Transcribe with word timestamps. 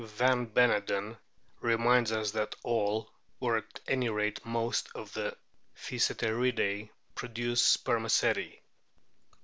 Van 0.17 0.47
Beneden 0.47 1.15
reminds 1.59 2.11
us 2.11 2.31
that 2.31 2.55
all, 2.63 3.11
or 3.39 3.57
at 3.57 3.79
any 3.87 4.09
rate 4.09 4.43
most, 4.43 4.89
of 4.95 5.13
the 5.13 5.37
Physetericlae 5.75 6.89
produce 7.13 7.61
spermaceti. 7.61 8.63